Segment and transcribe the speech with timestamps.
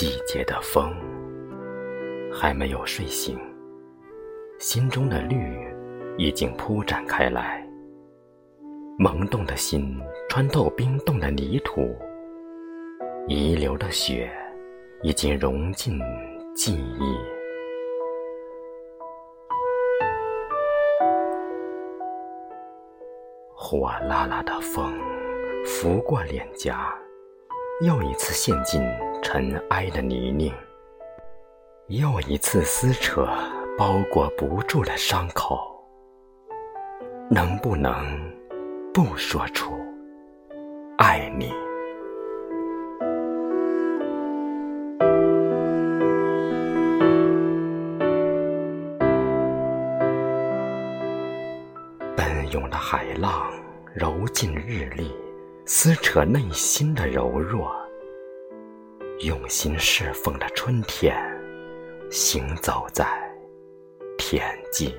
[0.00, 0.94] 季节的风，
[2.32, 3.36] 还没有睡醒，
[4.60, 5.36] 心中的绿
[6.16, 7.68] 已经铺展开来。
[8.96, 11.98] 萌动的心穿透冰冻的泥土，
[13.26, 14.30] 遗留的雪
[15.02, 15.98] 已经融进
[16.54, 17.18] 记忆。
[23.52, 24.92] 火辣辣的风
[25.66, 26.96] 拂过脸颊，
[27.80, 28.82] 又一次陷进
[29.22, 30.52] 尘埃的泥泞，
[31.86, 33.24] 又一次撕扯
[33.78, 35.80] 包裹不住的伤口。
[37.30, 37.94] 能不能
[38.92, 39.78] 不说出
[40.96, 41.52] 爱你？
[52.16, 53.52] 奔涌的海浪
[53.94, 55.14] 揉进日历，
[55.70, 57.70] 撕扯内心的柔弱。
[59.18, 61.14] 用心侍奉着春天，
[62.10, 63.06] 行走在
[64.16, 64.94] 天际。